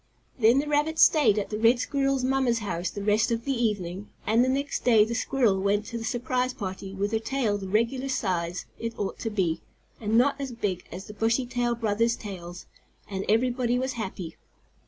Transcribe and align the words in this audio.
Then 0.39 0.57
the 0.57 0.67
rabbit 0.67 0.97
stayed 0.97 1.37
at 1.37 1.51
the 1.51 1.59
red 1.59 1.77
squirrel's 1.77 2.23
mamma's 2.23 2.57
house 2.57 2.89
the 2.89 3.03
rest 3.03 3.29
of 3.29 3.45
the 3.45 3.51
evening, 3.53 4.09
and 4.25 4.43
the 4.43 4.49
next 4.49 4.83
day 4.83 5.05
the 5.05 5.13
squirrel 5.13 5.59
went 5.61 5.85
to 5.85 5.97
the 5.99 6.03
surprise 6.03 6.55
party 6.55 6.91
with 6.95 7.11
her 7.11 7.19
tail 7.19 7.59
the 7.59 7.67
regular 7.67 8.09
size 8.09 8.65
it 8.79 8.97
ought 8.97 9.19
to 9.19 9.29
be, 9.29 9.61
and 9.99 10.17
not 10.17 10.41
as 10.41 10.53
big 10.53 10.85
as 10.91 11.05
the 11.05 11.13
Bushytail 11.13 11.75
brothers' 11.75 12.15
tails, 12.15 12.65
and 13.07 13.25
everybody 13.29 13.77
was 13.77 13.93
happy. 13.93 14.35